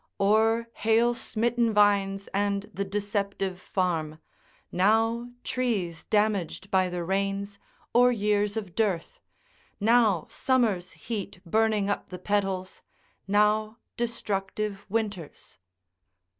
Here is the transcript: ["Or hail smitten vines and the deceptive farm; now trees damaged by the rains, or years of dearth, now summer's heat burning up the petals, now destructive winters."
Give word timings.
["Or 0.17 0.67
hail 0.73 1.13
smitten 1.13 1.71
vines 1.75 2.27
and 2.33 2.63
the 2.73 2.83
deceptive 2.83 3.59
farm; 3.61 4.17
now 4.71 5.29
trees 5.43 6.05
damaged 6.05 6.71
by 6.71 6.89
the 6.89 7.03
rains, 7.03 7.59
or 7.93 8.11
years 8.11 8.57
of 8.57 8.73
dearth, 8.73 9.21
now 9.79 10.25
summer's 10.27 10.93
heat 10.93 11.39
burning 11.45 11.87
up 11.87 12.09
the 12.09 12.17
petals, 12.17 12.81
now 13.27 13.77
destructive 13.95 14.87
winters." 14.89 15.59